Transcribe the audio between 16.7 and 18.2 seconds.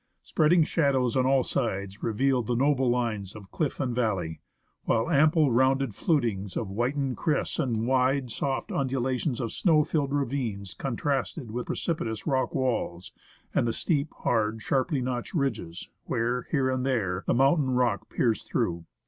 and there, the mountain rock